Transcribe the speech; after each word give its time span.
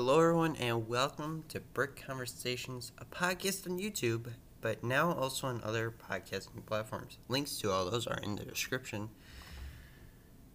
Hello, 0.00 0.20
everyone, 0.20 0.54
and 0.60 0.86
welcome 0.86 1.42
to 1.48 1.58
Brick 1.58 2.04
Conversations, 2.06 2.92
a 2.98 3.04
podcast 3.04 3.68
on 3.68 3.80
YouTube, 3.80 4.28
but 4.60 4.84
now 4.84 5.10
also 5.10 5.48
on 5.48 5.60
other 5.64 5.92
podcasting 6.08 6.64
platforms. 6.64 7.18
Links 7.26 7.58
to 7.58 7.72
all 7.72 7.90
those 7.90 8.06
are 8.06 8.20
in 8.22 8.36
the 8.36 8.44
description. 8.44 9.08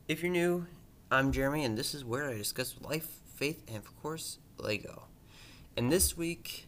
If 0.07 0.23
you're 0.23 0.31
new, 0.31 0.67
I'm 1.11 1.33
Jeremy, 1.33 1.65
and 1.65 1.77
this 1.77 1.93
is 1.93 2.05
where 2.05 2.29
I 2.29 2.37
discuss 2.37 2.75
life, 2.79 3.17
faith, 3.35 3.61
and 3.67 3.75
of 3.75 4.01
course, 4.01 4.37
Lego. 4.58 5.08
And 5.75 5.91
this 5.91 6.15
week, 6.15 6.67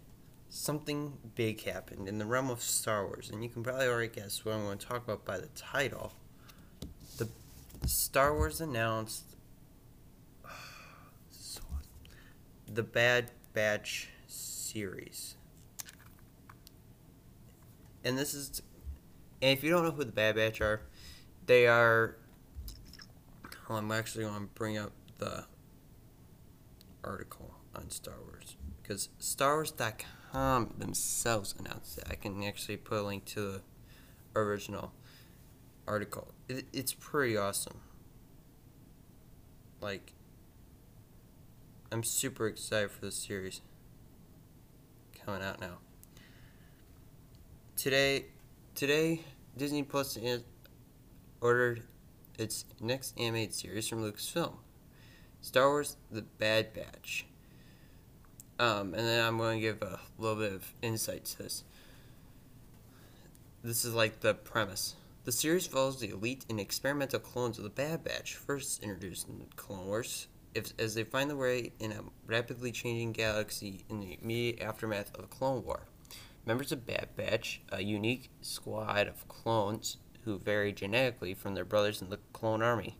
something 0.49 1.13
big 1.33 1.63
happened 1.63 2.09
in 2.09 2.17
the 2.17 2.25
realm 2.25 2.49
of 2.49 2.61
Star 2.61 3.05
Wars, 3.07 3.29
and 3.31 3.41
you 3.41 3.49
can 3.49 3.63
probably 3.63 3.87
already 3.87 4.09
guess 4.09 4.43
what 4.43 4.53
I'm 4.53 4.65
going 4.65 4.79
to 4.79 4.85
talk 4.85 5.01
about 5.05 5.23
by 5.23 5.37
the 5.37 5.47
title. 5.55 6.11
The 7.17 7.29
Star 7.85 8.33
Wars 8.33 8.59
announced 8.59 9.34
the 12.67 12.83
Bad 12.83 13.31
Batch 13.53 14.09
series. 14.27 15.35
And 18.03 18.17
this 18.17 18.33
is, 18.33 18.61
and 19.41 19.57
if 19.57 19.63
you 19.63 19.71
don't 19.71 19.83
know 19.83 19.91
who 19.91 20.03
the 20.03 20.11
Bad 20.11 20.35
Batch 20.35 20.61
are, 20.61 20.81
they 21.45 21.67
are. 21.67 22.17
Well, 23.67 23.79
I'm 23.79 23.91
actually 23.91 24.25
going 24.25 24.41
to 24.41 24.53
bring 24.53 24.77
up 24.77 24.91
the 25.17 25.45
article 27.03 27.55
on 27.75 27.89
Star 27.89 28.15
Wars 28.27 28.57
because 28.81 29.09
StarWars.com 29.19 30.75
themselves 30.77 31.55
announced 31.57 31.97
it. 31.97 32.03
I 32.09 32.15
can 32.15 32.43
actually 32.43 32.77
put 32.77 32.99
a 32.99 33.01
link 33.01 33.25
to 33.25 33.41
the 33.41 33.61
original 34.35 34.91
article. 35.87 36.33
It, 36.47 36.65
it's 36.73 36.93
pretty 36.93 37.37
awesome. 37.37 37.79
Like, 39.81 40.13
I'm 41.95 42.03
super 42.03 42.47
excited 42.47 42.91
for 42.91 43.05
this 43.05 43.15
series 43.15 43.61
coming 45.23 45.41
out 45.41 45.61
now. 45.61 45.77
Today, 47.77 48.25
today 48.75 49.21
Disney 49.55 49.81
Plus 49.81 50.17
ordered 51.39 51.83
its 52.37 52.65
next 52.81 53.17
animated 53.17 53.53
series 53.53 53.87
from 53.87 54.03
Lucasfilm, 54.03 54.55
Star 55.39 55.69
Wars: 55.69 55.95
The 56.11 56.23
Bad 56.23 56.73
Batch. 56.73 57.27
Um, 58.59 58.93
and 58.93 59.07
then 59.07 59.25
I'm 59.25 59.37
going 59.37 59.61
to 59.61 59.61
give 59.61 59.81
a 59.81 60.01
little 60.17 60.35
bit 60.35 60.51
of 60.51 60.73
insight 60.81 61.23
to 61.23 61.43
this. 61.43 61.63
This 63.63 63.85
is 63.85 63.93
like 63.93 64.19
the 64.19 64.33
premise. 64.33 64.95
The 65.23 65.31
series 65.31 65.65
follows 65.65 66.01
the 66.01 66.09
elite 66.09 66.45
and 66.49 66.59
experimental 66.59 67.21
clones 67.21 67.57
of 67.57 67.63
the 67.63 67.69
Bad 67.69 68.03
Batch, 68.03 68.35
first 68.35 68.83
introduced 68.83 69.29
in 69.29 69.45
Clone 69.55 69.85
Wars 69.85 70.27
if, 70.55 70.73
as 70.79 70.95
they 70.95 71.03
find 71.03 71.29
their 71.29 71.37
way 71.37 71.73
in 71.79 71.91
a 71.91 72.03
rapidly 72.25 72.71
changing 72.71 73.11
galaxy 73.11 73.85
in 73.89 73.99
the 73.99 74.17
immediate 74.21 74.61
aftermath 74.61 75.13
of 75.13 75.21
the 75.21 75.27
Clone 75.27 75.63
War. 75.63 75.81
Members 76.45 76.71
of 76.71 76.85
Bad 76.85 77.09
Batch, 77.15 77.61
a 77.71 77.83
unique 77.83 78.29
squad 78.41 79.07
of 79.07 79.27
clones 79.27 79.97
who 80.23 80.39
vary 80.39 80.71
genetically 80.71 81.33
from 81.33 81.53
their 81.53 81.65
brothers 81.65 82.01
in 82.01 82.09
the 82.09 82.19
clone 82.33 82.61
army. 82.61 82.97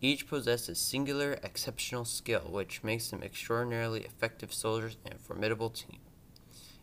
Each 0.00 0.26
possess 0.26 0.68
a 0.68 0.74
singular, 0.74 1.38
exceptional 1.42 2.04
skill 2.04 2.48
which 2.50 2.82
makes 2.82 3.08
them 3.08 3.22
extraordinarily 3.22 4.00
effective 4.00 4.52
soldiers 4.52 4.96
and 5.04 5.14
a 5.14 5.18
formidable 5.18 5.70
team. 5.70 6.00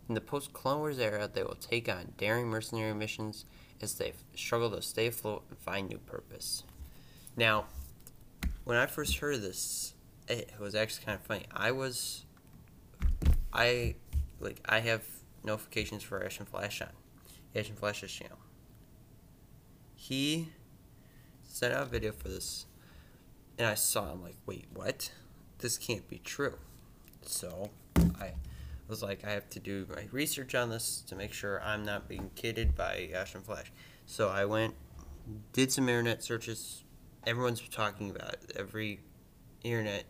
In 0.07 0.15
the 0.15 0.21
post 0.21 0.53
Clone 0.53 0.79
Wars 0.79 0.99
era, 0.99 1.29
they 1.31 1.43
will 1.43 1.57
take 1.59 1.89
on 1.89 2.13
daring 2.17 2.47
mercenary 2.47 2.93
missions 2.93 3.45
as 3.81 3.95
they 3.95 4.13
struggle 4.35 4.71
to 4.71 4.81
stay 4.81 5.07
afloat 5.07 5.43
and 5.49 5.59
find 5.59 5.89
new 5.89 5.99
purpose. 5.99 6.63
Now, 7.35 7.65
when 8.69 8.77
I 8.77 8.85
first 8.85 9.17
heard 9.17 9.41
this, 9.41 9.95
it 10.27 10.51
was 10.59 10.75
actually 10.75 11.03
kind 11.03 11.15
of 11.19 11.25
funny. 11.25 11.47
I 11.51 11.71
was, 11.71 12.25
I, 13.51 13.95
like, 14.39 14.61
I 14.63 14.79
have 14.81 15.03
notifications 15.43 16.03
for 16.03 16.23
Ash 16.23 16.37
and 16.37 16.47
Flash 16.47 16.79
on, 16.79 16.89
Ash 17.55 17.67
and 17.67 17.79
Flash's 17.79 18.11
channel. 18.11 18.37
He 19.95 20.49
sent 21.41 21.73
out 21.73 21.81
a 21.81 21.85
video 21.87 22.11
for 22.11 22.27
this, 22.27 22.67
and 23.57 23.65
I 23.65 23.73
saw. 23.73 24.11
I'm 24.11 24.21
like, 24.21 24.37
wait, 24.45 24.67
what? 24.71 25.13
This 25.57 25.79
can't 25.79 26.07
be 26.07 26.19
true. 26.19 26.59
So 27.23 27.71
I 28.21 28.33
was 28.87 29.01
like, 29.01 29.25
I 29.25 29.31
have 29.31 29.49
to 29.49 29.59
do 29.59 29.87
my 29.89 30.03
research 30.11 30.53
on 30.53 30.69
this 30.69 31.01
to 31.07 31.15
make 31.15 31.33
sure 31.33 31.59
I'm 31.63 31.83
not 31.83 32.07
being 32.07 32.29
kidded 32.35 32.75
by 32.75 33.09
Ash 33.15 33.33
and 33.33 33.43
Flash. 33.43 33.71
So 34.05 34.29
I 34.29 34.45
went, 34.45 34.75
did 35.53 35.71
some 35.71 35.89
internet 35.89 36.21
searches, 36.21 36.83
everyone's 37.25 37.61
talking 37.69 38.09
about 38.09 38.33
it. 38.33 38.51
Every 38.55 38.99
internet 39.63 40.05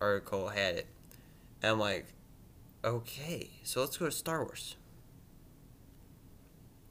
article 0.00 0.48
had 0.48 0.76
it. 0.76 0.86
And 1.62 1.72
I'm 1.72 1.78
like, 1.78 2.06
okay, 2.84 3.50
so 3.62 3.80
let's 3.80 3.96
go 3.96 4.06
to 4.06 4.12
Star 4.12 4.42
Wars. 4.42 4.76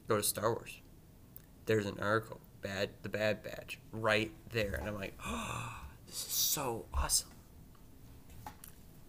Go 0.07 0.17
to 0.17 0.23
Star 0.23 0.53
Wars. 0.53 0.81
There's 1.65 1.85
an 1.85 1.99
article, 1.99 2.39
bad 2.61 2.89
the 3.01 3.09
Bad 3.09 3.43
Batch, 3.43 3.77
right 3.91 4.31
there, 4.51 4.75
and 4.79 4.88
I'm 4.88 4.95
like, 4.95 5.17
oh, 5.25 5.81
this 6.07 6.15
is 6.15 6.33
so 6.33 6.85
awesome. 6.94 7.29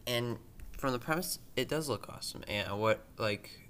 And 0.07 0.39
from 0.77 0.93
the 0.93 0.99
premise, 0.99 1.39
it 1.55 1.69
does 1.69 1.89
look 1.89 2.09
awesome, 2.09 2.43
and 2.49 2.81
what 2.81 3.05
like 3.17 3.69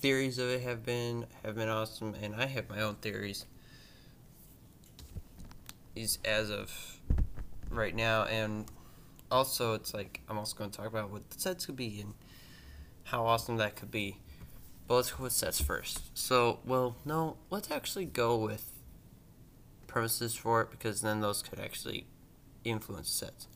theories 0.00 0.38
of 0.38 0.48
it 0.48 0.62
have 0.62 0.84
been 0.84 1.26
have 1.44 1.54
been 1.54 1.68
awesome, 1.68 2.14
and 2.20 2.34
I 2.34 2.46
have 2.46 2.68
my 2.68 2.80
own 2.80 2.96
theories 2.96 3.46
is 5.94 6.18
as 6.24 6.50
of 6.50 7.00
right 7.70 7.94
now, 7.94 8.24
and 8.24 8.66
also 9.30 9.74
it's 9.74 9.94
like 9.94 10.20
I'm 10.28 10.38
also 10.38 10.56
going 10.56 10.70
to 10.70 10.76
talk 10.76 10.86
about 10.86 11.10
what 11.10 11.28
the 11.30 11.40
sets 11.40 11.66
could 11.66 11.76
be 11.76 12.00
and 12.00 12.14
how 13.04 13.26
awesome 13.26 13.56
that 13.58 13.76
could 13.76 13.90
be. 13.90 14.18
But 14.86 14.96
let's 14.96 15.12
go 15.12 15.24
with 15.24 15.32
sets 15.32 15.60
first. 15.60 16.16
So, 16.18 16.58
well, 16.64 16.96
no, 17.04 17.36
let's 17.48 17.70
actually 17.70 18.06
go 18.06 18.36
with 18.36 18.72
premises 19.86 20.34
for 20.34 20.62
it 20.62 20.70
because 20.70 21.00
then 21.00 21.20
those 21.20 21.42
could 21.42 21.60
actually 21.60 22.06
influence 22.64 23.08
sets. 23.08 23.46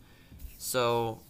So, 0.58 1.22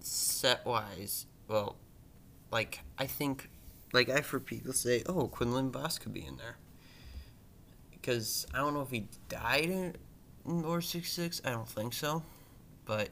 set 0.00 0.64
wise, 0.64 1.26
well, 1.48 1.76
like 2.50 2.80
I 2.98 3.06
think, 3.06 3.50
like 3.92 4.08
I 4.08 4.20
for 4.20 4.38
people 4.38 4.72
say, 4.72 5.02
"Oh, 5.06 5.28
Quinlan 5.28 5.72
Vos 5.72 5.98
could 5.98 6.12
be 6.12 6.24
in 6.24 6.36
there." 6.36 6.58
Because 8.04 8.46
I 8.52 8.58
don't 8.58 8.74
know 8.74 8.82
if 8.82 8.90
he 8.90 9.08
died 9.30 9.70
in, 9.70 9.96
in 10.46 10.62
Order 10.62 10.82
66. 10.82 11.40
I 11.42 11.50
don't 11.50 11.68
think 11.68 11.94
so. 11.94 12.22
But, 12.84 13.08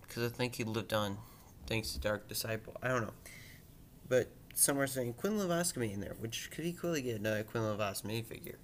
because 0.00 0.24
I 0.24 0.34
think 0.34 0.56
he 0.56 0.64
lived 0.64 0.92
on 0.92 1.18
thanks 1.68 1.92
to 1.92 2.00
Dark 2.00 2.28
Disciple. 2.28 2.76
I 2.82 2.88
don't 2.88 3.02
know. 3.02 3.12
But 4.08 4.32
some 4.52 4.80
are 4.80 4.88
saying 4.88 5.14
could 5.14 5.32
be 5.76 5.92
in 5.92 6.00
there, 6.00 6.16
which 6.18 6.50
could 6.50 6.64
equally 6.64 7.02
get 7.02 7.20
another 7.20 7.44
Quinlan 7.44 7.76
Vos 7.76 8.02
minifigure 8.02 8.56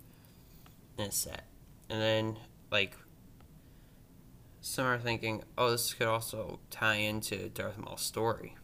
in 0.99 1.05
a 1.05 1.13
set. 1.13 1.45
And 1.89 2.03
then, 2.03 2.39
like, 2.73 2.97
some 4.61 4.87
are 4.87 4.99
thinking, 4.99 5.45
oh, 5.57 5.71
this 5.71 5.95
could 5.95 6.09
also 6.09 6.59
tie 6.71 6.97
into 6.97 7.51
Darth 7.51 7.79
Maul's 7.79 8.03
story 8.03 8.57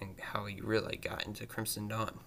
and 0.00 0.10
how 0.20 0.44
he 0.44 0.60
really 0.60 0.96
got 0.96 1.26
into 1.26 1.46
Crimson 1.46 1.88
Dawn. 1.88 2.20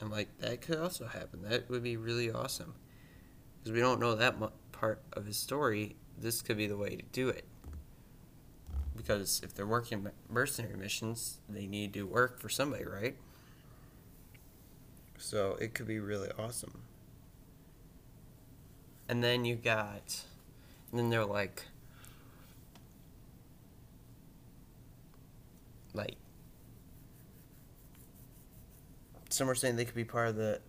I'm 0.00 0.10
like, 0.10 0.28
that 0.38 0.60
could 0.60 0.78
also 0.78 1.06
happen. 1.06 1.42
That 1.42 1.70
would 1.70 1.82
be 1.82 1.96
really 1.96 2.30
awesome. 2.30 2.74
Because 3.58 3.72
we 3.72 3.80
don't 3.80 4.00
know 4.00 4.14
that 4.14 4.36
part 4.72 5.02
of 5.12 5.26
his 5.26 5.36
story. 5.36 5.96
This 6.18 6.42
could 6.42 6.56
be 6.56 6.66
the 6.66 6.76
way 6.76 6.96
to 6.96 7.02
do 7.12 7.28
it. 7.28 7.44
Because 8.96 9.40
if 9.42 9.54
they're 9.54 9.66
working 9.66 10.08
mercenary 10.28 10.76
missions, 10.76 11.38
they 11.48 11.66
need 11.66 11.92
to 11.94 12.02
work 12.02 12.40
for 12.40 12.48
somebody, 12.48 12.84
right? 12.84 13.16
So 15.18 15.56
it 15.60 15.74
could 15.74 15.86
be 15.86 15.98
really 15.98 16.30
awesome. 16.38 16.82
And 19.08 19.22
then 19.22 19.44
you 19.44 19.54
got, 19.54 20.22
and 20.90 20.98
then 20.98 21.10
they're 21.10 21.24
like 21.24 21.64
some 29.36 29.50
are 29.50 29.54
saying 29.54 29.76
they 29.76 29.84
could 29.84 29.94
be 29.94 30.04
part 30.04 30.28
of 30.28 30.36
the 30.36 30.60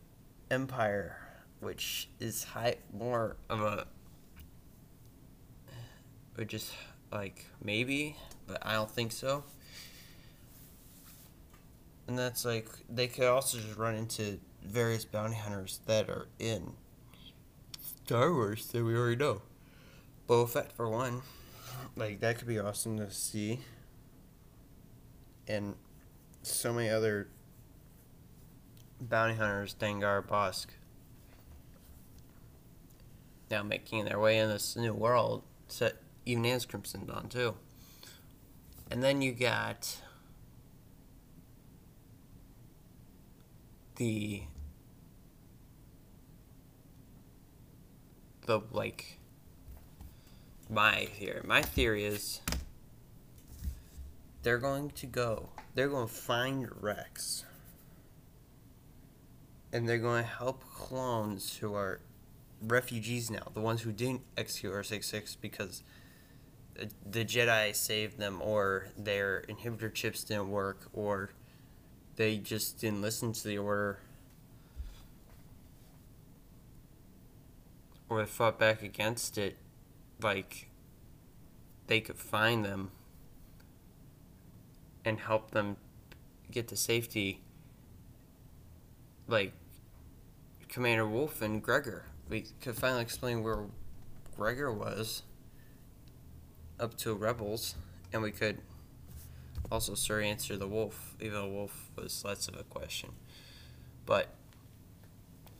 Empire, 0.52 1.18
which 1.62 2.10
is 2.19 2.44
high 2.44 2.75
more 2.94 3.38
of 3.50 3.62
a, 3.62 3.88
which 6.36 6.54
is 6.54 6.72
like 7.12 7.46
maybe, 7.64 8.18
but 8.46 8.60
I 8.66 8.74
don't 8.74 8.92
think 8.92 9.14
so. 9.14 9.46
And 12.08 12.19
that's 12.19 12.44
like 12.44 12.68
they 12.90 13.08
could 13.08 13.25
also 13.25 13.58
just 13.58 13.78
run 13.78 13.96
into 13.96 14.38
various 14.66 15.06
bounty 15.06 15.38
hunters 15.38 15.80
that 15.86 16.10
are 16.10 16.28
in 16.38 16.74
Star 18.06 18.34
Wars 18.34 18.68
that 18.68 18.84
we 18.84 18.96
already 18.96 19.16
know. 19.16 19.42
Boba 20.28 20.50
Fett 20.50 20.74
for 20.74 20.90
one, 20.90 21.22
like 21.96 22.20
that 22.20 22.38
could 22.38 22.48
be 22.48 22.60
awesome 22.60 22.98
to 22.98 23.10
see. 23.12 23.62
And 25.48 25.75
so 26.44 26.74
many 26.74 26.90
other 26.90 27.30
bounty 29.00 29.36
hunters 29.36 29.76
Dengar 29.76 30.26
Bossk. 30.26 30.68
now 33.50 33.64
making 33.64 34.06
their 34.06 34.20
way 34.20 34.38
in 34.40 34.50
this 34.50 34.76
new 34.76 34.94
world. 34.94 35.44
So 35.68 35.92
even 36.26 36.46
as 36.46 36.66
Crimson 36.66 37.06
Dawn 37.06 37.30
too. 37.30 37.56
And 38.90 39.04
then 39.04 39.22
you 39.22 39.32
got 39.32 40.02
the 43.96 44.44
the 48.46 48.62
like 48.72 49.20
my 50.70 51.06
theory. 51.06 51.42
My 51.46 51.62
theory 51.62 52.06
is 52.06 52.42
they're 54.44 54.58
going 54.58 54.92
to 54.92 55.06
go. 55.06 55.50
They're 55.76 55.90
going 55.90 56.08
to 56.08 56.14
find 56.14 56.70
Rex. 56.82 57.44
And 59.77 59.88
they're 59.88 60.00
going 60.00 60.24
to 60.24 60.27
help 60.27 60.63
clones 60.74 61.57
who 61.57 61.75
are 61.75 62.00
refugees 62.63 63.29
now, 63.29 63.44
the 63.53 63.62
ones 63.62 63.83
who 63.83 63.91
didn't 63.91 64.21
execute 64.35 64.74
R66 64.74 65.38
because 65.39 65.83
the 67.06 67.24
Jedi 67.24 67.75
saved 67.75 68.18
them, 68.18 68.41
or 68.41 68.88
their 68.97 69.44
inhibitor 69.47 69.94
chips 69.94 70.24
didn't 70.24 70.50
work, 70.50 70.88
or 70.94 71.29
they 72.15 72.38
just 72.38 72.79
didn't 72.79 73.03
listen 73.03 73.33
to 73.33 73.47
the 73.47 73.59
order, 73.59 74.00
or 78.09 78.21
they 78.21 78.25
fought 78.25 78.57
back 78.57 78.81
against 78.81 79.38
it. 79.38 79.57
Like, 80.19 80.69
they 81.85 82.01
could 82.01 82.18
find 82.18 82.65
them 82.65 82.89
and 85.06 85.19
help 85.19 85.51
them 85.51 85.77
get 86.50 86.68
to 86.69 86.75
safety. 86.75 87.41
Like, 89.27 89.53
Commander 90.69 91.08
Wolffe 91.08 91.42
and 91.42 91.62
Gregor. 91.62 92.06
We 92.30 92.46
could 92.62 92.75
finally 92.75 93.02
explain 93.02 93.44
where 93.44 93.66
Gregor 94.36 94.72
was 94.72 95.24
up 96.80 96.98
to 96.98 97.14
Rebels, 97.14 97.75
and 98.14 98.22
we 98.22 98.31
could 98.31 98.60
also 99.72 99.96
Sir 99.96 100.22
answer 100.22 100.58
the 100.58 100.68
Wolffe, 100.68 101.16
even 101.19 101.34
though 101.34 101.50
Wolffe 101.50 101.90
was 101.96 102.24
less 102.24 102.48
of 102.48 102.56
a 102.56 102.64
question. 102.64 103.12
But 104.06 104.30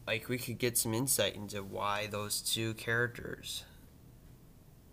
like 0.06 0.30
we 0.30 0.38
could 0.38 0.57
get 0.57 0.77
some 0.77 0.94
insight 0.94 1.36
into 1.36 1.62
why 1.63 2.07
those 2.07 2.42
two 2.42 2.74
characters 2.75 3.65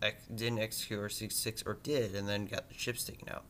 ex- 0.03 0.27
didn't 0.27 0.59
execute 0.59 0.99
or 0.99 1.09
six 1.09 1.63
or 1.65 1.79
did, 1.83 2.15
and 2.15 2.29
then 2.29 2.47
got 2.47 2.69
the 2.69 2.75
chips 2.75 3.05
taken 3.05 3.29
out, 3.29 3.45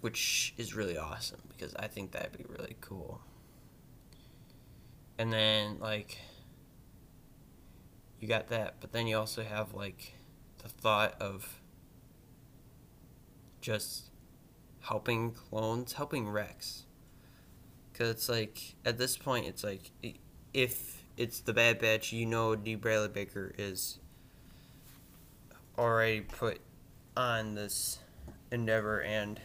which 0.00 0.54
is 0.56 0.74
really 0.74 0.96
awesome 0.96 1.40
because 1.48 1.74
I 1.76 1.88
think 1.88 2.12
that'd 2.12 2.36
be 2.36 2.44
really 2.48 2.76
cool. 2.80 3.20
And 5.20 5.30
then 5.30 5.78
like 5.80 6.16
you 8.20 8.26
got 8.26 8.48
that, 8.48 8.76
but 8.80 8.92
then 8.92 9.06
you 9.06 9.18
also 9.18 9.42
have 9.42 9.74
like 9.74 10.14
the 10.62 10.70
thought 10.70 11.20
of 11.20 11.60
just 13.60 14.04
helping 14.80 15.32
clones, 15.32 15.92
helping 15.92 16.26
Rex. 16.26 16.86
Because 17.92 18.08
it's 18.08 18.30
like, 18.30 18.76
at 18.86 18.96
this 18.96 19.18
point, 19.18 19.46
it's 19.46 19.62
like, 19.62 19.90
if 20.54 21.02
it's 21.18 21.40
the 21.40 21.52
Bad 21.52 21.78
Batch, 21.78 22.14
you 22.14 22.24
know 22.24 22.56
D. 22.56 22.74
Bradley 22.74 23.08
Baker 23.08 23.52
is 23.58 23.98
already 25.76 26.22
put 26.22 26.62
on 27.14 27.56
this 27.56 27.98
endeavor, 28.50 29.02
and 29.02 29.38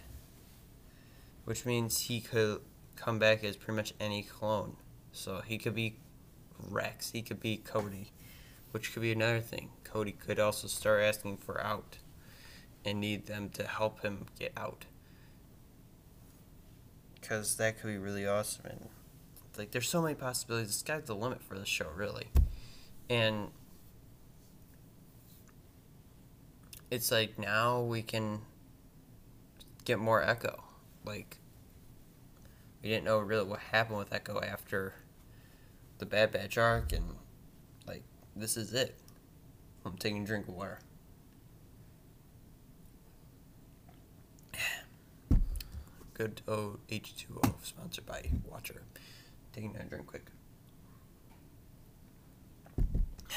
which 1.43 1.65
means 1.65 1.99
he 1.99 2.21
could 2.21 2.61
come 2.95 3.19
back 3.19 3.43
as 3.43 3.57
pretty 3.57 3.75
much 3.75 3.93
any 3.99 4.23
clone. 4.23 4.77
So 5.15 5.41
he 5.45 5.57
could 5.57 5.73
be 5.73 5.95
Rex, 6.59 7.11
he 7.11 7.21
could 7.21 7.39
be 7.39 7.57
Cody, 7.57 8.11
which 8.71 8.93
could 8.93 9.01
be 9.01 9.13
another 9.13 9.39
thing. 9.39 9.69
Cody 9.85 10.11
could 10.11 10.39
also 10.39 10.67
start 10.67 11.01
asking 11.01 11.37
for 11.37 11.61
out 11.61 11.99
and 12.83 12.99
need 12.99 13.25
them 13.25 13.49
to 13.51 13.65
help 13.65 14.01
him 14.01 14.25
get 14.37 14.51
out. 14.57 14.85
Because 17.19 17.55
that 17.55 17.79
could 17.79 17.87
be 17.87 17.97
really 17.97 18.27
awesome. 18.27 18.65
And, 18.65 18.89
like, 19.57 19.71
there's 19.71 19.87
so 19.87 20.01
many 20.01 20.15
possibilities. 20.15 20.67
The 20.67 20.73
sky's 20.73 21.03
the 21.05 21.15
limit 21.15 21.41
for 21.41 21.57
the 21.57 21.65
show, 21.65 21.87
really. 21.95 22.27
And 23.09 23.51
it's 26.91 27.09
like 27.09 27.39
now 27.39 27.81
we 27.81 28.01
can 28.01 28.41
get 29.85 29.97
more 29.97 30.21
Echo. 30.21 30.61
Like, 31.05 31.37
we 32.83 32.89
didn't 32.89 33.05
know 33.05 33.19
really 33.19 33.45
what 33.45 33.59
happened 33.59 33.97
with 33.97 34.13
Echo 34.13 34.41
after 34.41 34.93
the 35.97 36.05
Bad 36.05 36.31
Batch 36.31 36.57
arc, 36.57 36.91
and 36.93 37.05
like 37.87 38.03
this 38.35 38.57
is 38.57 38.73
it. 38.73 38.95
I'm 39.85 39.97
taking 39.97 40.23
a 40.23 40.25
drink 40.25 40.47
of 40.47 40.55
water. 40.55 40.79
Good 46.13 46.41
O 46.47 46.79
H2O, 46.89 47.53
sponsored 47.63 48.05
by 48.05 48.29
Watcher. 48.49 48.81
Taking 49.53 49.75
a 49.75 49.83
drink 49.83 50.07
quick. 50.07 50.31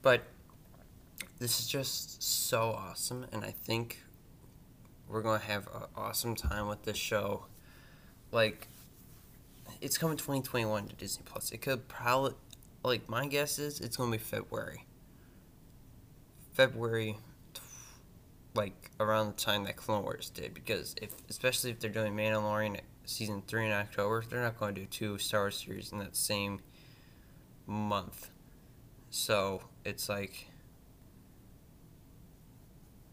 But 0.00 0.22
this 1.38 1.60
is 1.60 1.66
just 1.66 2.22
so 2.22 2.70
awesome, 2.70 3.26
and 3.32 3.44
I 3.44 3.50
think 3.50 4.02
we're 5.08 5.22
going 5.22 5.40
to 5.40 5.46
have 5.46 5.66
an 5.68 5.82
awesome 5.96 6.34
time 6.34 6.68
with 6.68 6.82
this 6.84 6.96
show. 6.96 7.46
Like, 8.32 8.68
it's 9.80 9.98
coming 9.98 10.16
2021 10.16 10.88
to 10.88 10.96
Disney 10.96 11.24
Plus. 11.24 11.50
It 11.52 11.58
could 11.58 11.88
probably 11.88 12.34
like 12.82 13.08
my 13.08 13.26
guess 13.26 13.58
is 13.58 13.80
it's 13.80 13.96
gonna 13.96 14.10
be 14.10 14.18
February. 14.18 14.84
February, 16.52 17.16
like 18.54 18.90
around 18.98 19.28
the 19.28 19.40
time 19.40 19.64
that 19.64 19.76
Clone 19.76 20.02
Wars 20.02 20.30
did, 20.30 20.54
because 20.54 20.94
if 21.00 21.14
especially 21.28 21.70
if 21.70 21.78
they're 21.78 21.90
doing 21.90 22.14
Mandalorian 22.14 22.80
season 23.04 23.42
three 23.46 23.66
in 23.66 23.72
October, 23.72 24.24
they're 24.28 24.42
not 24.42 24.58
going 24.58 24.74
to 24.74 24.82
do 24.82 24.86
two 24.86 25.18
Star 25.18 25.42
Wars 25.42 25.62
series 25.64 25.92
in 25.92 25.98
that 25.98 26.16
same 26.16 26.60
month. 27.66 28.30
So 29.10 29.62
it's 29.84 30.08
like 30.08 30.48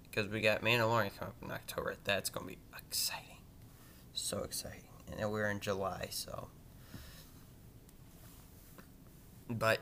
because 0.04 0.30
we 0.32 0.42
got 0.42 0.62
Mandalorian 0.62 1.16
coming 1.18 1.34
up 1.34 1.36
in 1.44 1.52
October. 1.52 1.96
That's 2.04 2.30
gonna 2.30 2.48
be 2.48 2.58
exciting, 2.78 3.38
so 4.14 4.40
exciting, 4.40 4.90
and 5.20 5.32
we're 5.32 5.50
in 5.50 5.60
July, 5.60 6.08
so 6.10 6.48
but 9.50 9.80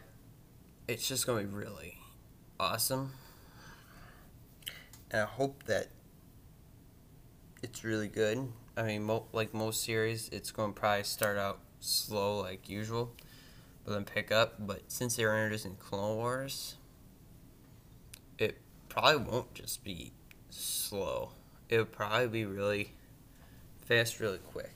it's 0.88 1.08
just 1.08 1.26
going 1.26 1.46
to 1.46 1.50
be 1.50 1.56
really 1.56 1.98
awesome. 2.60 3.12
And 5.12 5.22
I 5.22 5.26
hope 5.26 5.64
that 5.66 5.88
it's 7.62 7.84
really 7.84 8.08
good. 8.08 8.48
I 8.76 8.84
mean, 8.84 9.04
mo- 9.04 9.28
like 9.32 9.54
most 9.54 9.84
series, 9.84 10.30
it's 10.30 10.52
going 10.52 10.74
to 10.74 10.80
probably 10.80 11.04
start 11.04 11.38
out 11.38 11.60
slow 11.80 12.40
like 12.40 12.70
usual, 12.70 13.14
but 13.86 13.94
then 13.94 14.06
pick 14.06 14.32
up. 14.32 14.56
But 14.60 14.92
since 14.92 15.16
they 15.16 15.26
were 15.26 15.36
introducing 15.36 15.76
Clone 15.76 16.18
Wars, 16.18 16.76
it 18.38 18.58
probably 18.90 19.24
won't 19.24 19.54
just 19.54 19.84
be 19.84 20.12
slow. 20.50 21.32
It 21.70 21.78
would 21.78 21.92
probably 21.92 22.28
be 22.28 22.46
really 22.46 22.94
fast, 23.86 24.20
really 24.20 24.40
quick. 24.40 24.74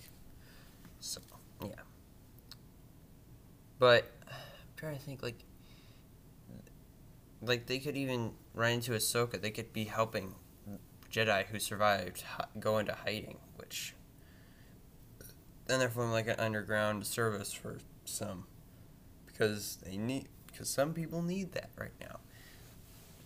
So, 1.00 1.22
yeah. 1.62 1.70
But 3.80 4.12
trying 4.78 4.96
to 4.96 5.02
think 5.02 5.22
like 5.22 5.44
like 7.42 7.66
they 7.68 7.80
could 7.80 7.98
even 7.98 8.32
run 8.54 8.74
into 8.74 8.92
Ahsoka. 8.92 9.42
They 9.42 9.52
could 9.52 9.74
be 9.74 9.84
helping 9.84 10.36
Jedi 11.12 11.46
who 11.46 11.60
survived 11.60 12.24
go 12.60 12.78
into 12.78 12.94
hiding, 12.94 13.38
which 13.58 13.94
then 15.66 15.80
they're 15.80 15.90
forming 15.90 16.14
like 16.14 16.28
an 16.28 16.40
underground 16.40 17.06
service 17.06 17.52
for 17.52 17.78
some 18.06 18.46
because 19.26 19.78
they 19.84 19.98
need 19.98 20.28
because 20.48 20.70
some 20.70 20.94
people 20.94 21.22
need 21.22 21.52
that 21.54 21.70
right 21.78 21.92
now. 22.00 22.20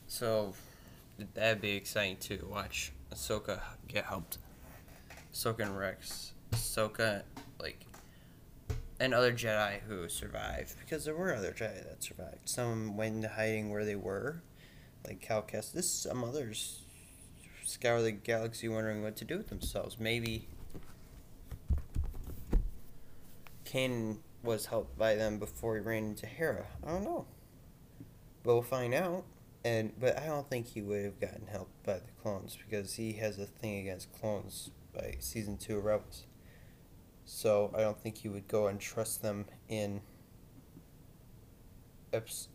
So 0.08 0.54
that'd 1.34 1.62
be 1.62 1.72
exciting 1.72 2.18
to 2.18 2.48
watch 2.50 2.92
Ahsoka 3.14 3.60
get 3.88 4.06
helped. 4.06 4.38
Ahsoka 5.34 5.62
and 5.62 5.78
Rex. 5.78 6.34
Ahsoka 6.52 7.24
like 7.60 7.86
and 9.02 9.16
other 9.16 9.34
Jedi 9.34 9.82
who 9.88 10.08
survived 10.08 10.76
because 10.80 11.06
there 11.06 11.16
were 11.16 11.36
other 11.36 11.52
Jedi 11.52 11.84
that 11.84 12.04
survived. 12.04 12.48
Some 12.48 12.96
went 12.96 13.16
into 13.16 13.30
hiding 13.30 13.72
where 13.72 13.84
they 13.84 13.96
were, 13.96 14.44
like 15.06 15.20
Cal 15.20 15.42
Kestis. 15.42 15.86
Some 15.86 16.24
others 16.24 16.84
scour 17.66 18.02
the 18.04 18.12
galaxy 18.12 18.70
wondering 18.70 19.02
what 19.02 19.16
to 19.18 19.26
do 19.26 19.38
with 19.38 19.50
themselves. 19.50 20.00
Maybe 20.00 20.48
Kanan 23.66 24.20
was 24.44 24.68
helped 24.68 24.98
by 25.00 25.16
them 25.16 25.40
before 25.40 25.76
he 25.76 25.82
ran 25.82 26.04
into 26.04 26.28
Hera. 26.28 26.68
I 26.86 26.92
don't 26.92 27.04
know, 27.04 27.26
but 28.44 28.54
we'll 28.54 28.62
find 28.62 28.94
out. 28.94 29.24
And 29.66 29.94
but 30.00 30.20
I 30.20 30.28
don't 30.28 30.48
think 30.48 30.68
he 30.68 30.82
would 30.82 31.04
have 31.04 31.20
gotten 31.20 31.48
helped 31.48 31.84
by 31.84 31.94
the 31.94 32.12
clones 32.22 32.56
because 32.56 32.94
he 32.96 33.14
has 33.14 33.40
a 33.40 33.46
thing 33.46 33.80
against 33.80 34.14
clones 34.14 34.70
by 34.94 35.16
season 35.20 35.58
two 35.58 35.78
of 35.78 35.86
Rebels. 35.86 36.26
So 37.26 37.72
I 37.76 37.82
don't 37.82 38.00
think 38.00 38.24
you 38.24 38.32
would 38.32 38.48
go 38.48 38.68
and 38.68 38.80
trust 38.80 39.22
them 39.22 39.46
in 39.70 40.02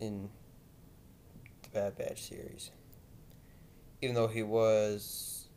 in 0.01 0.29
the 1.63 1.69
Bad 1.73 1.97
Batch 1.97 2.23
series. 2.23 2.71
Even 4.03 4.15
though 4.15 4.29
he 4.29 4.43
was 4.43 5.49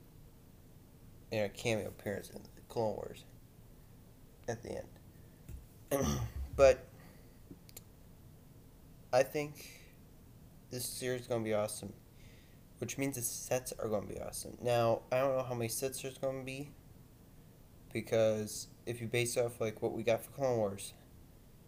in 1.31 1.43
a 1.43 1.49
cameo 1.49 1.87
appearance 1.87 2.29
in 2.29 2.41
the 2.41 2.61
Clone 2.69 2.95
Wars 2.95 3.25
at 4.47 4.63
the 4.63 4.81
end. 5.91 6.07
but 6.55 6.85
I 9.11 9.23
think 9.23 9.65
this 10.71 10.85
series 10.85 11.21
is 11.21 11.27
going 11.27 11.41
to 11.43 11.45
be 11.45 11.53
awesome, 11.53 11.93
which 12.79 12.97
means 12.97 13.15
the 13.15 13.21
sets 13.21 13.73
are 13.79 13.87
going 13.87 14.07
to 14.07 14.13
be 14.13 14.19
awesome. 14.19 14.57
Now, 14.61 15.01
I 15.11 15.17
don't 15.17 15.35
know 15.35 15.43
how 15.43 15.55
many 15.55 15.69
sets 15.69 16.01
there's 16.01 16.17
going 16.17 16.39
to 16.39 16.45
be 16.45 16.71
because 17.91 18.67
if 18.85 19.01
you 19.01 19.07
base 19.07 19.37
off 19.37 19.59
like 19.59 19.81
what 19.81 19.93
we 19.93 20.03
got 20.03 20.23
for 20.23 20.31
Clone 20.31 20.57
Wars, 20.57 20.93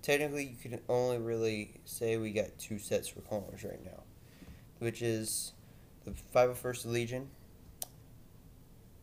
technically 0.01 0.45
you 0.45 0.69
can 0.69 0.79
only 0.89 1.17
really 1.17 1.81
say 1.85 2.17
we 2.17 2.31
got 2.31 2.57
two 2.57 2.79
sets 2.79 3.07
for 3.07 3.21
Clone 3.21 3.43
Wars 3.43 3.63
right 3.63 3.83
now, 3.83 4.03
which 4.79 5.01
is 5.01 5.53
the 6.05 6.11
501st 6.33 6.85
Legion 6.85 7.29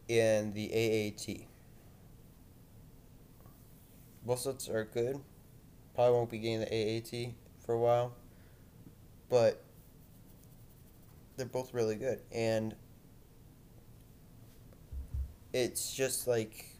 and 0.09 0.55
the 0.55 0.71
AAT. 0.73 1.47
Both 4.25 4.41
sets 4.41 4.69
are 4.69 4.85
good. 4.85 5.21
Probably 5.95 6.13
won't 6.15 6.31
be 6.31 6.39
getting 6.39 6.61
the 6.61 6.73
AAT 6.73 7.35
for 7.65 7.75
a 7.75 7.79
while, 7.79 8.13
but 9.29 9.63
they're 11.37 11.47
both 11.47 11.73
really 11.73 11.97
good. 11.97 12.21
And 12.33 12.75
it's 15.53 15.95
just 15.95 16.27
like 16.27 16.78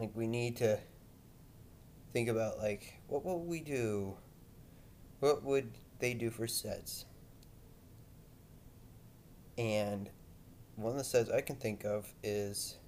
like 0.00 0.10
we 0.14 0.26
need 0.26 0.56
to 0.56 0.78
think 2.12 2.28
about 2.28 2.58
like 2.58 3.00
what 3.06 3.24
will 3.24 3.44
we 3.44 3.60
do? 3.60 4.16
What 5.20 5.44
would 5.44 5.72
they 5.98 6.14
do 6.14 6.30
for 6.30 6.46
sets? 6.46 7.04
And 9.58 10.08
one 10.76 10.92
of 10.92 10.98
the 10.98 11.04
sets 11.04 11.28
i 11.30 11.42
can 11.42 11.56
think 11.56 11.84
of 11.84 12.14
is 12.22 12.78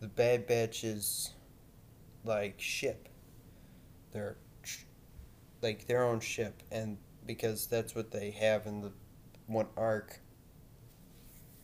the 0.00 0.06
bad 0.06 0.46
batches 0.46 1.34
like 2.24 2.60
ship. 2.60 3.08
Their 4.12 4.36
like 5.60 5.88
their 5.88 6.04
own 6.04 6.20
ship 6.20 6.62
and 6.70 6.98
because 7.26 7.66
that's 7.66 7.94
what 7.96 8.12
they 8.12 8.30
have 8.30 8.66
in 8.66 8.80
the 8.80 8.92
one 9.48 9.66
arc. 9.76 10.20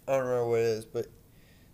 I 0.09 0.17
don't 0.17 0.25
remember 0.25 0.49
what 0.49 0.61
it 0.61 0.67
is 0.67 0.85
but 0.85 1.07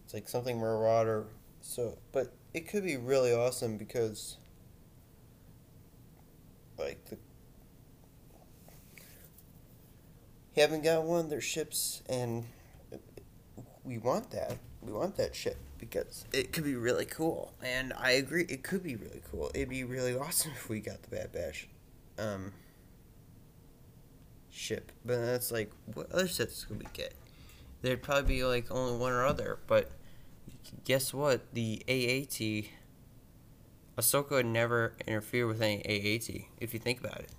it's 0.04 0.12
like 0.12 0.28
something 0.28 0.58
marauder 0.58 1.28
so 1.60 1.98
but 2.12 2.34
it 2.54 2.68
could 2.68 2.84
be 2.84 2.96
really 2.96 3.32
awesome 3.32 3.76
because 3.76 4.36
like 6.78 7.04
the 7.06 7.16
haven't 10.56 10.82
got 10.82 11.04
one 11.04 11.20
of 11.20 11.30
their 11.30 11.40
ships 11.40 12.02
and 12.08 12.44
we 13.84 13.96
want 13.98 14.30
that 14.30 14.58
we 14.82 14.92
want 14.92 15.16
that 15.16 15.34
ship 15.34 15.56
because 15.78 16.24
it 16.32 16.52
could 16.52 16.64
be 16.64 16.74
really 16.74 17.04
cool. 17.04 17.52
And 17.62 17.92
i 17.98 18.12
agree 18.12 18.44
it 18.48 18.62
could 18.62 18.82
be 18.82 18.96
really 18.96 19.22
cool. 19.30 19.50
It'd 19.54 19.68
be 19.68 19.84
really 19.84 20.16
awesome 20.16 20.52
if 20.56 20.68
we 20.68 20.80
got 20.80 21.02
the 21.02 21.08
bad 21.08 21.32
batch 21.32 21.68
um 22.18 22.52
ship. 24.50 24.92
But 25.04 25.24
that's 25.24 25.50
like 25.52 25.70
what 25.94 26.10
other 26.12 26.28
sets 26.28 26.64
could 26.64 26.78
we 26.78 26.86
get? 26.92 27.14
There'd 27.82 28.02
probably 28.02 28.36
be 28.36 28.44
like 28.44 28.70
only 28.70 28.98
one 28.98 29.12
or 29.12 29.24
other 29.24 29.58
but 29.66 29.90
guess 30.84 31.12
what? 31.12 31.54
The 31.54 31.82
AAT, 31.88 32.70
Ahsoka 33.96 34.44
never 34.44 34.94
interfere 35.06 35.46
with 35.46 35.60
any 35.60 35.78
AAT, 35.84 36.46
if 36.60 36.72
you 36.72 36.80
think 36.80 37.00
about 37.00 37.20
it. 37.20 37.30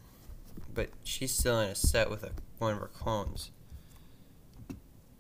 But 0.74 0.90
she's 1.04 1.34
still 1.34 1.60
in 1.60 1.70
a 1.70 1.76
set 1.76 2.10
with 2.10 2.24
a, 2.24 2.32
one 2.58 2.74
of 2.74 2.80
her 2.80 2.88
clones. 2.88 3.52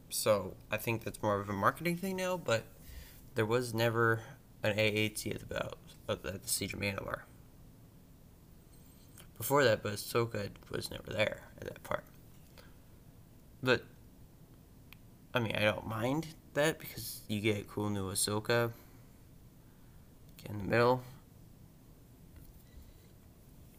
So 0.09 0.55
I 0.71 0.77
think 0.77 1.03
that's 1.03 1.21
more 1.21 1.39
of 1.39 1.49
a 1.49 1.53
marketing 1.53 1.97
thing 1.97 2.17
now, 2.17 2.37
but 2.37 2.63
there 3.35 3.45
was 3.45 3.73
never 3.73 4.21
an 4.63 4.71
AAT 4.71 5.27
at 5.27 5.39
the 5.39 5.45
battle, 5.45 5.77
uh, 6.07 6.13
at 6.13 6.43
the 6.43 6.49
Siege 6.49 6.73
of 6.73 6.79
Mandalore. 6.79 7.21
Before 9.37 9.63
that, 9.63 9.81
but 9.83 9.93
Ahsoka 9.93 10.49
was 10.69 10.91
never 10.91 11.11
there 11.11 11.43
at 11.61 11.67
that 11.67 11.81
part. 11.83 12.03
But 13.63 13.83
I 15.33 15.39
mean, 15.39 15.55
I 15.55 15.61
don't 15.61 15.87
mind 15.87 16.27
that 16.53 16.79
because 16.79 17.21
you 17.27 17.41
get 17.41 17.67
cool 17.67 17.89
new 17.89 18.11
Ahsoka 18.11 18.71
in 20.45 20.57
the 20.57 20.63
middle. 20.63 21.01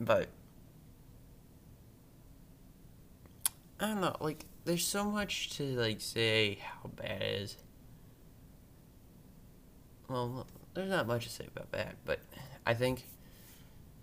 But 0.01 0.29
I 3.79 3.87
don't 3.87 4.01
know, 4.01 4.17
like 4.21 4.45
there's 4.65 4.87
so 4.87 5.05
much 5.05 5.51
to 5.57 5.65
like 5.65 6.01
say 6.01 6.59
how 6.63 6.89
bad 6.89 7.23
it 7.23 7.41
is. 7.43 7.57
Well, 10.09 10.47
there's 10.75 10.91
not 10.91 11.07
much 11.07 11.25
to 11.25 11.31
say 11.31 11.47
about 11.55 11.71
that, 11.73 11.97
but 12.05 12.21
I 12.67 12.75
think 12.75 13.05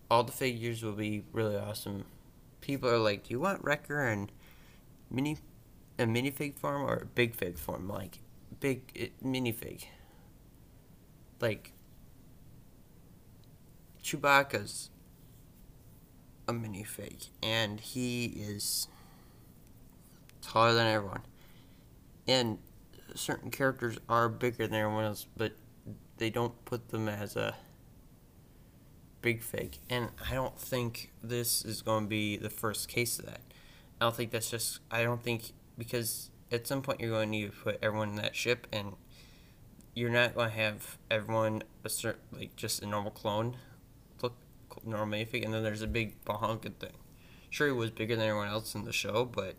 all 0.09 0.24
the 0.24 0.31
figures 0.31 0.83
will 0.83 0.93
be 0.93 1.24
really 1.31 1.57
awesome. 1.57 2.05
People 2.62 2.89
are 2.89 2.97
like, 2.97 3.24
"Do 3.24 3.33
you 3.33 3.39
want 3.39 3.63
Wrecker 3.63 4.07
and 4.07 4.31
mini 5.09 5.38
a 6.00 6.03
minifig 6.03 6.57
form 6.57 6.83
or 6.83 6.95
a 6.95 7.05
big 7.05 7.36
fig 7.36 7.57
form?" 7.57 7.88
Like, 7.88 8.19
big 8.60 8.92
it, 8.96 9.24
minifig. 9.24 9.86
Like 11.40 11.74
Chewbacca's 14.04 14.90
a 16.48 16.54
minifig, 16.54 17.28
and 17.44 17.80
he 17.80 18.26
is 18.26 18.88
taller 20.42 20.74
than 20.74 20.88
everyone. 20.88 21.22
And 22.28 22.60
certain 23.16 23.52
characters 23.52 23.98
are 24.08 24.30
bigger 24.30 24.68
than 24.68 24.80
everyone 24.80 25.06
else, 25.06 25.26
but 25.36 25.54
they 26.18 26.30
don't 26.30 26.64
put 26.66 26.90
them 26.90 27.08
as 27.08 27.36
a 27.36 27.56
big 29.22 29.42
fig. 29.42 29.78
And 29.90 30.10
I 30.30 30.34
don't 30.34 30.58
think 30.58 31.12
this 31.22 31.64
is 31.66 31.82
going 31.82 32.06
to 32.06 32.10
be 32.10 32.38
the 32.38 32.50
first 32.50 32.88
case 32.88 33.20
of 33.20 33.26
that. 33.26 33.42
I 34.00 34.06
don't 34.06 34.16
think 34.16 34.32
that's 34.32 34.50
just. 34.50 34.80
I 34.92 35.04
don't 35.04 35.22
think 35.22 35.52
because 35.78 36.30
at 36.51 36.68
some 36.68 36.82
point 36.82 37.00
you're 37.00 37.12
going 37.12 37.27
to 37.27 37.32
need 37.32 37.51
to 37.51 37.58
put 37.58 37.80
everyone 37.82 38.10
in 38.10 38.16
that 38.16 38.36
ship, 38.36 38.68
and 38.72 38.94
you're 39.94 40.10
not 40.10 40.36
going 40.36 40.50
to 40.50 40.56
have 40.56 40.98
everyone 41.10 41.63
a 41.84 41.89
certain 41.89 42.22
like 42.32 42.56
just 42.56 42.82
a 42.82 42.86
normal 42.86 43.12
clone 43.12 43.58
look 44.22 44.36
normal 44.86 45.18
minifig, 45.18 45.44
and 45.44 45.54
then 45.54 45.63
there's 45.63 45.82
a 45.82 45.88
big 45.88 46.24
bahunkin 46.24 46.75
thing. 46.75 46.94
Sure, 47.50 47.68
he 47.68 47.74
was 47.74 47.92
bigger 47.92 48.16
than 48.16 48.27
everyone 48.27 48.50
else 48.50 48.75
in 48.75 48.84
the 48.84 48.94
show, 48.94 49.25
but 49.25 49.56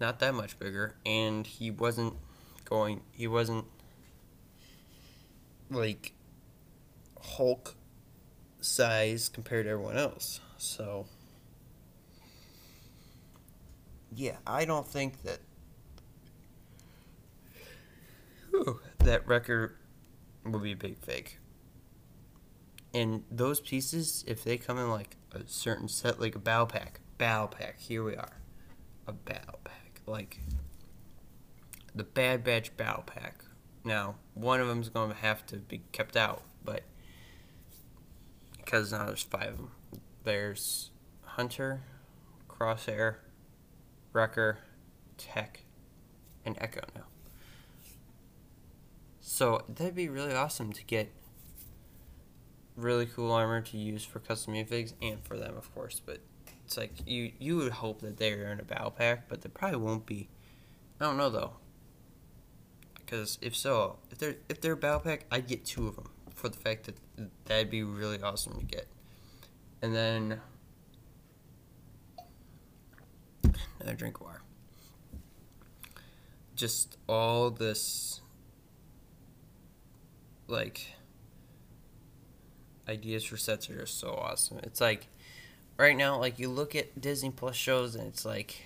not 0.00 0.18
that 0.20 0.34
much 0.34 0.58
bigger, 0.58 0.96
and 1.06 1.46
he 1.46 1.70
wasn't 1.70 2.14
going. 2.64 3.02
He 3.12 3.26
wasn't 3.26 3.64
like 5.70 6.12
Hulk 7.20 7.74
size 8.60 9.28
compared 9.28 9.66
to 9.66 9.70
everyone 9.70 9.96
else. 9.96 10.40
So 10.56 11.06
yeah, 14.14 14.36
I 14.46 14.64
don't 14.64 14.86
think 14.86 15.22
that 15.22 15.38
that 18.98 19.26
Wrecker 19.26 19.76
will 20.44 20.60
be 20.60 20.72
a 20.72 20.76
big 20.76 20.98
fig. 20.98 21.38
And 22.94 23.24
those 23.30 23.60
pieces, 23.60 24.24
if 24.26 24.44
they 24.44 24.58
come 24.58 24.78
in 24.78 24.90
like 24.90 25.16
a 25.32 25.40
certain 25.46 25.88
set, 25.88 26.20
like 26.20 26.34
a 26.34 26.38
bow 26.38 26.66
pack, 26.66 27.00
bow 27.16 27.46
pack, 27.46 27.80
here 27.80 28.04
we 28.04 28.14
are, 28.16 28.42
a 29.06 29.12
bow 29.12 29.58
pack, 29.64 30.02
like 30.06 30.40
the 31.94 32.04
Bad 32.04 32.44
Batch 32.44 32.76
bow 32.76 33.02
pack. 33.06 33.44
Now, 33.84 34.16
one 34.34 34.60
of 34.60 34.68
them's 34.68 34.88
going 34.88 35.10
to 35.10 35.16
have 35.16 35.44
to 35.46 35.56
be 35.56 35.82
kept 35.92 36.16
out, 36.16 36.42
but 36.64 36.82
because 38.56 38.92
now 38.92 39.06
there's 39.06 39.22
five 39.22 39.48
of 39.48 39.56
them. 39.56 39.70
There's 40.24 40.90
Hunter, 41.22 41.82
Crosshair, 42.48 43.16
Wrecker, 44.12 44.58
Tech, 45.16 45.64
and 46.44 46.56
Echo 46.60 46.80
now. 46.94 47.04
So 49.20 49.64
that'd 49.68 49.94
be 49.94 50.08
really 50.08 50.34
awesome 50.34 50.72
to 50.72 50.84
get 50.84 51.10
really 52.76 53.06
cool 53.06 53.32
armor 53.32 53.60
to 53.60 53.76
use 53.76 54.04
for 54.04 54.18
custom 54.18 54.54
minifigs 54.54 54.94
and 55.00 55.24
for 55.24 55.36
them, 55.36 55.56
of 55.56 55.74
course. 55.74 56.00
But 56.04 56.18
it's 56.64 56.76
like 56.76 56.92
you 57.06 57.32
you 57.38 57.56
would 57.56 57.72
hope 57.72 58.00
that 58.00 58.18
they're 58.18 58.52
in 58.52 58.60
a 58.60 58.64
battle 58.64 58.90
pack, 58.90 59.28
but 59.28 59.42
they 59.42 59.48
probably 59.48 59.78
won't 59.78 60.06
be. 60.06 60.28
I 61.00 61.04
don't 61.04 61.16
know 61.16 61.30
though. 61.30 61.52
Because 62.94 63.38
if 63.42 63.56
so, 63.56 63.98
if 64.10 64.18
they're 64.18 64.36
if 64.48 64.60
they're 64.60 64.72
a 64.72 64.76
battle 64.76 65.00
pack, 65.00 65.26
I'd 65.30 65.46
get 65.46 65.64
two 65.64 65.86
of 65.86 65.96
them 65.96 66.10
for 66.34 66.48
the 66.48 66.56
fact 66.56 66.84
that 66.84 66.96
that'd 67.44 67.70
be 67.70 67.82
really 67.82 68.20
awesome 68.20 68.58
to 68.58 68.64
get. 68.64 68.86
And 69.80 69.94
then 69.94 70.40
another 73.82 73.96
drink 73.96 74.16
of 74.16 74.26
water. 74.26 74.42
Just 76.54 76.96
all 77.08 77.50
this, 77.50 78.20
like, 80.46 80.94
ideas 82.88 83.24
for 83.24 83.36
sets 83.36 83.70
are 83.70 83.80
just 83.80 83.98
so 83.98 84.10
awesome. 84.10 84.58
It's 84.62 84.80
like 84.80 85.08
right 85.78 85.96
now, 85.96 86.18
like 86.18 86.38
you 86.38 86.48
look 86.48 86.74
at 86.74 87.00
Disney 87.00 87.30
Plus 87.30 87.56
shows, 87.56 87.94
and 87.94 88.06
it's 88.06 88.24
like 88.24 88.56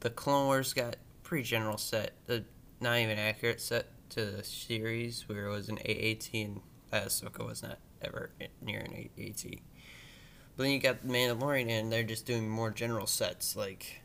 the 0.00 0.10
Clone 0.10 0.46
Wars 0.46 0.72
got 0.72 0.96
pretty 1.22 1.44
general 1.44 1.78
set, 1.78 2.12
the 2.26 2.44
not 2.80 2.98
even 2.98 3.18
accurate 3.18 3.60
set 3.60 3.86
to 4.10 4.24
the 4.24 4.44
series 4.44 5.28
where 5.28 5.46
it 5.46 5.50
was 5.50 5.68
an 5.68 5.78
AAT 5.78 6.30
and 6.34 6.60
Ahsoka 6.92 7.44
was 7.44 7.62
not 7.62 7.78
ever 8.02 8.30
near 8.62 8.80
an 8.80 8.92
AAT. 8.92 9.60
But 10.56 10.62
then 10.62 10.72
you 10.72 10.78
got 10.78 11.02
the 11.02 11.08
Mandalorian, 11.08 11.68
and 11.68 11.92
they're 11.92 12.02
just 12.02 12.24
doing 12.26 12.48
more 12.48 12.70
general 12.70 13.06
sets, 13.06 13.56
like 13.56 14.02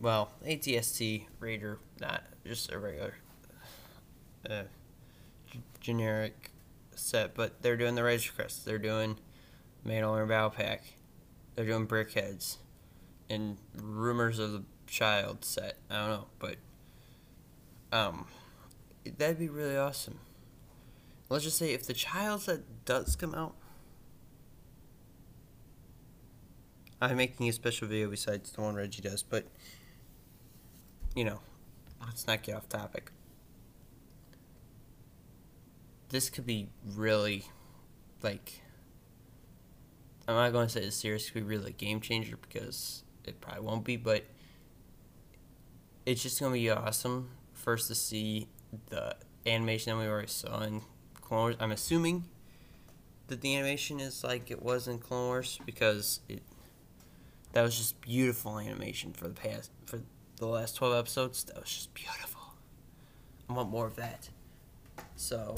well, 0.00 0.30
ATST 0.46 1.26
Raider, 1.40 1.78
not 2.00 2.22
just 2.44 2.70
a 2.72 2.78
regular, 2.78 3.14
uh, 4.48 4.62
g- 5.50 5.60
generic 5.80 6.50
set, 6.94 7.34
but 7.34 7.62
they're 7.62 7.76
doing 7.76 7.94
the 7.94 8.04
Razor 8.04 8.32
Crest, 8.32 8.64
they're 8.64 8.78
doing 8.78 9.18
Mandalorian 9.86 10.28
Bow 10.28 10.48
Pack, 10.48 10.84
they're 11.54 11.66
doing 11.66 11.86
BrickHeadz, 11.86 12.58
and 13.28 13.56
Rumors 13.80 14.38
of 14.38 14.52
the 14.52 14.62
Child 14.86 15.44
set. 15.44 15.76
I 15.90 15.94
don't 15.94 16.10
know, 16.10 16.26
but 16.38 16.56
um, 17.92 18.26
that'd 19.18 19.38
be 19.38 19.48
really 19.48 19.76
awesome. 19.76 20.18
Let's 21.28 21.44
just 21.44 21.58
say 21.58 21.72
if 21.72 21.86
the 21.86 21.92
Child 21.92 22.42
set 22.42 22.84
does 22.84 23.16
come 23.16 23.34
out, 23.34 23.54
I'm 27.00 27.16
making 27.16 27.48
a 27.48 27.52
special 27.52 27.88
video 27.88 28.08
besides 28.08 28.52
the 28.52 28.62
one 28.62 28.74
Reggie 28.74 29.02
does, 29.02 29.22
but 29.22 29.46
you 31.16 31.24
know, 31.24 31.40
let's 32.04 32.26
not 32.26 32.42
get 32.42 32.54
off 32.54 32.68
topic. 32.68 33.10
This 36.10 36.30
could 36.30 36.46
be 36.46 36.68
really, 36.84 37.46
like, 38.22 38.60
I'm 40.28 40.34
not 40.36 40.52
going 40.52 40.68
to 40.68 40.72
say 40.72 40.80
this 40.80 40.94
series 40.94 41.28
could 41.28 41.48
be 41.48 41.56
really 41.56 41.70
a 41.70 41.74
game 41.74 42.00
changer 42.00 42.36
because 42.36 43.02
it 43.24 43.40
probably 43.40 43.62
won't 43.62 43.84
be, 43.84 43.96
but 43.96 44.24
it's 46.04 46.22
just 46.22 46.38
going 46.38 46.52
to 46.52 46.58
be 46.58 46.70
awesome 46.70 47.30
first 47.54 47.88
to 47.88 47.94
see 47.94 48.46
the 48.90 49.16
animation 49.46 49.96
that 49.96 50.04
we 50.04 50.08
already 50.08 50.28
saw 50.28 50.60
in 50.62 50.82
Clone 51.20 51.40
Wars. 51.40 51.56
I'm 51.58 51.72
assuming 51.72 52.24
that 53.28 53.40
the 53.40 53.56
animation 53.56 54.00
is 54.00 54.22
like 54.22 54.50
it 54.50 54.62
was 54.62 54.86
in 54.86 54.98
Clone 54.98 55.26
Wars 55.28 55.58
because 55.64 56.20
it 56.28 56.42
that 57.52 57.62
was 57.62 57.76
just 57.76 58.00
beautiful 58.02 58.58
animation 58.58 59.14
for 59.14 59.28
the 59.28 59.34
past 59.34 59.70
for 59.86 60.00
the 60.36 60.46
last 60.46 60.76
12 60.76 60.94
episodes. 60.96 61.44
That 61.44 61.60
was 61.60 61.70
just 61.70 61.94
beautiful. 61.94 62.40
I 63.48 63.52
want 63.52 63.70
more 63.70 63.86
of 63.86 63.96
that. 63.96 64.28
So, 65.16 65.56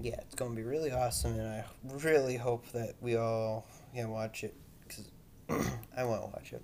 yeah, 0.00 0.16
it's 0.20 0.34
going 0.34 0.50
to 0.50 0.56
be 0.56 0.64
really 0.64 0.90
awesome, 0.90 1.38
and 1.38 1.48
I 1.48 1.64
really 2.02 2.36
hope 2.36 2.70
that 2.72 2.94
we 3.00 3.16
all 3.16 3.66
can 3.94 4.10
watch 4.10 4.42
it 4.42 4.54
because 4.86 5.10
I 5.96 6.04
want 6.04 6.22
to 6.22 6.28
watch 6.28 6.52
it. 6.52 6.62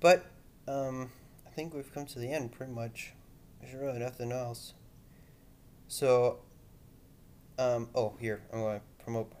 But, 0.00 0.26
um, 0.68 1.10
I 1.46 1.50
think 1.50 1.72
we've 1.72 1.92
come 1.92 2.06
to 2.06 2.18
the 2.18 2.30
end 2.30 2.52
pretty 2.52 2.72
much. 2.72 3.12
There's 3.60 3.74
really 3.74 3.98
nothing 3.98 4.30
else. 4.30 4.74
So, 5.88 6.40
um, 7.58 7.88
oh, 7.94 8.14
here, 8.20 8.42
I'm 8.52 8.60
going 8.60 8.80
to 8.80 9.04
promote 9.04 9.32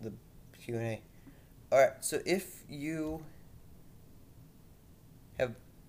the 0.00 0.12
Q&A. 0.58 1.00
Alright, 1.72 2.04
so 2.04 2.20
if 2.26 2.62
you 2.68 3.24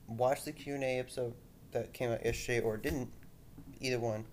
watched 0.07 0.45
the 0.45 0.51
Q 0.51 0.75
and 0.75 0.83
A 0.83 0.99
episode 0.99 1.33
that 1.71 1.93
came 1.93 2.11
out 2.11 2.23
yesterday 2.23 2.61
or 2.61 2.77
didn't, 2.77 3.11
either 3.79 3.99
one. 3.99 4.25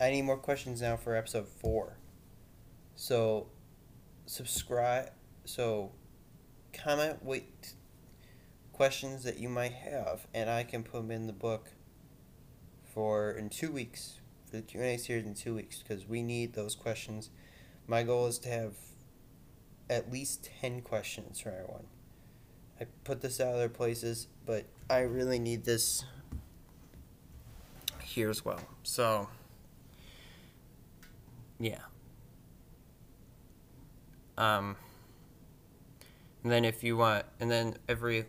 I 0.00 0.10
need 0.10 0.22
more 0.22 0.36
questions 0.36 0.82
now 0.82 0.96
for 0.96 1.16
episode 1.16 1.48
four. 1.48 1.98
So, 2.94 3.48
subscribe. 4.26 5.10
So, 5.44 5.92
comment 6.72 7.22
what 7.22 7.42
questions 8.72 9.24
that 9.24 9.38
you 9.38 9.48
might 9.48 9.72
have, 9.72 10.26
and 10.34 10.50
I 10.50 10.64
can 10.64 10.82
put 10.82 10.98
them 10.98 11.10
in 11.10 11.26
the 11.26 11.32
book 11.32 11.70
for 12.84 13.30
in 13.30 13.48
two 13.48 13.70
weeks 13.70 14.20
for 14.44 14.56
the 14.56 14.62
Q 14.62 14.80
and 14.80 14.90
A 14.90 14.98
series 14.98 15.24
in 15.24 15.34
two 15.34 15.54
weeks 15.54 15.82
because 15.82 16.06
we 16.06 16.22
need 16.22 16.54
those 16.54 16.74
questions. 16.74 17.30
My 17.86 18.02
goal 18.02 18.26
is 18.26 18.38
to 18.40 18.48
have 18.48 18.74
at 19.88 20.12
least 20.12 20.50
ten 20.60 20.82
questions 20.82 21.40
for 21.40 21.50
everyone. 21.50 21.86
I 22.80 22.86
put 23.04 23.20
this 23.20 23.40
out 23.40 23.48
of 23.48 23.54
other 23.54 23.68
places, 23.68 24.28
but 24.44 24.64
I 24.90 25.00
really 25.00 25.38
need 25.38 25.64
this 25.64 26.04
here 28.02 28.30
as 28.30 28.44
well. 28.44 28.60
So, 28.82 29.28
yeah. 31.58 31.80
Um, 34.38 34.76
and 36.42 36.52
then 36.52 36.64
if 36.64 36.84
you 36.84 36.96
want, 36.96 37.24
and 37.40 37.50
then 37.50 37.76
every 37.88 38.26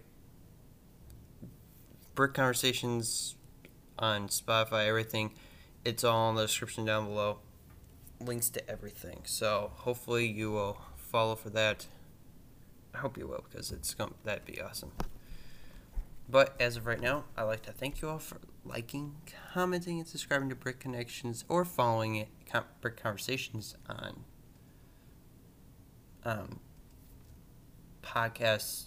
Brick 2.15 2.33
Conversations 2.33 3.35
on 3.99 4.27
Spotify, 4.27 4.87
everything, 4.87 5.33
it's 5.85 6.03
all 6.03 6.29
in 6.29 6.35
the 6.35 6.43
description 6.43 6.85
down 6.85 7.05
below. 7.05 7.39
Links 8.19 8.49
to 8.51 8.69
everything. 8.69 9.21
So 9.25 9.71
hopefully 9.75 10.25
you 10.25 10.51
will 10.51 10.81
follow 10.95 11.35
for 11.35 11.49
that. 11.51 11.85
I 12.97 12.99
hope 12.99 13.15
you 13.15 13.27
will 13.27 13.45
because 13.47 13.71
it's 13.71 13.93
going 13.93 14.15
that'd 14.23 14.45
be 14.45 14.59
awesome. 14.59 14.91
But 16.27 16.55
as 16.59 16.77
of 16.77 16.87
right 16.87 16.99
now, 16.99 17.25
I'd 17.37 17.43
like 17.43 17.61
to 17.63 17.71
thank 17.71 18.01
you 18.01 18.09
all 18.09 18.17
for 18.17 18.39
liking, 18.65 19.15
commenting, 19.53 19.99
and 19.99 20.07
subscribing 20.07 20.49
to 20.49 20.55
Brick 20.55 20.79
Connections 20.79 21.45
or 21.47 21.63
following 21.63 22.15
it, 22.15 22.29
Brick 22.81 23.01
Conversations 23.01 23.75
on 23.87 24.23
um, 26.25 26.59
podcasts, 28.01 28.85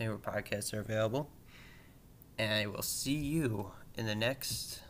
anywhere 0.00 0.18
podcasts 0.18 0.74
are 0.74 0.80
available. 0.80 1.30
And 2.36 2.52
I 2.52 2.66
will 2.66 2.82
see 2.82 3.14
you 3.14 3.70
in 3.96 4.06
the 4.06 4.16
next 4.16 4.80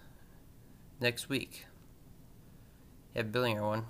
next 1.01 1.29
week. 1.29 1.67
Have 3.15 3.27
a 3.27 3.29
billion, 3.29 3.59
everyone. 3.59 3.85